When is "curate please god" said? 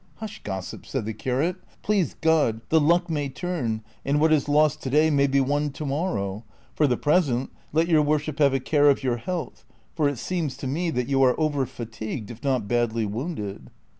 1.13-2.61